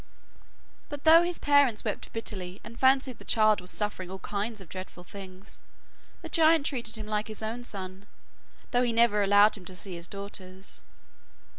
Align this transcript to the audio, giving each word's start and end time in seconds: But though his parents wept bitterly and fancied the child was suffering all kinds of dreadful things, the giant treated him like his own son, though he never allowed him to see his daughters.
But 0.89 1.03
though 1.03 1.21
his 1.21 1.37
parents 1.37 1.85
wept 1.85 2.11
bitterly 2.11 2.59
and 2.63 2.79
fancied 2.79 3.19
the 3.19 3.23
child 3.23 3.61
was 3.61 3.69
suffering 3.69 4.09
all 4.09 4.17
kinds 4.17 4.59
of 4.59 4.67
dreadful 4.67 5.03
things, 5.03 5.61
the 6.23 6.29
giant 6.29 6.65
treated 6.65 6.97
him 6.97 7.05
like 7.05 7.27
his 7.27 7.43
own 7.43 7.63
son, 7.63 8.07
though 8.71 8.81
he 8.81 8.93
never 8.93 9.21
allowed 9.21 9.55
him 9.57 9.65
to 9.65 9.75
see 9.75 9.93
his 9.93 10.07
daughters. 10.07 10.81